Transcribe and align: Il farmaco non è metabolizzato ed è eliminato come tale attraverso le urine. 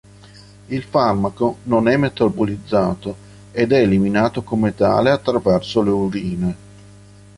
Il 0.65 0.81
farmaco 0.81 1.57
non 1.65 1.87
è 1.87 1.95
metabolizzato 1.95 3.15
ed 3.51 3.71
è 3.71 3.81
eliminato 3.81 4.41
come 4.41 4.73
tale 4.73 5.11
attraverso 5.11 5.83
le 5.83 5.89
urine. 5.91 6.55